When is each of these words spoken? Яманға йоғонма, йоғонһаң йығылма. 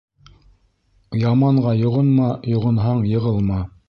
Яманға 1.23 1.73
йоғонма, 1.81 2.31
йоғонһаң 2.55 3.05
йығылма. 3.11 3.59